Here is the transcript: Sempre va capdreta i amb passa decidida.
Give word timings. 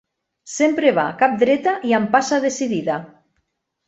Sempre 0.51 0.93
va 0.99 1.03
capdreta 1.19 1.73
i 1.89 1.93
amb 1.97 2.09
passa 2.15 2.39
decidida. 2.47 2.97